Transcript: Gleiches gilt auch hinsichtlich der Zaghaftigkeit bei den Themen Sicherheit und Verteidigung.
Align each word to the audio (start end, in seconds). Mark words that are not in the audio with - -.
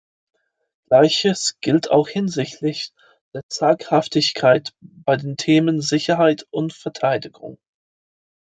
Gleiches 0.87 1.59
gilt 1.61 1.91
auch 1.91 2.07
hinsichtlich 2.09 2.91
der 3.35 3.43
Zaghaftigkeit 3.49 4.73
bei 4.81 5.15
den 5.15 5.37
Themen 5.37 5.79
Sicherheit 5.79 6.47
und 6.49 6.73
Verteidigung. 6.73 7.59